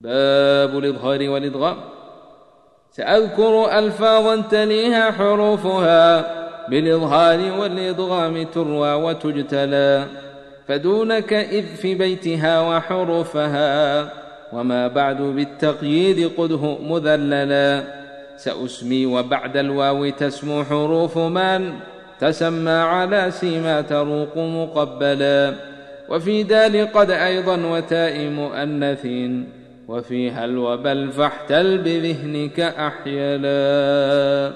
[0.00, 1.76] باب الإظهار والإدغام.
[2.90, 6.24] سأذكر ألفاظا تليها حروفها
[6.70, 10.04] بالإظهار والإدغام تروى وتجتلى.
[10.68, 14.08] فدونك إذ في بيتها وحروفها
[14.52, 17.84] وما بعد بالتقييد قده مذللا.
[18.36, 21.72] سأسمي وبعد الواو تسمو حروف من
[22.20, 25.54] تسمى على سيما تروق مقبلا.
[26.08, 29.06] وفي دال قد أيضا وتاء مؤنث
[29.88, 34.52] وفيها الوبل فاحتل بذهنك أحيلا.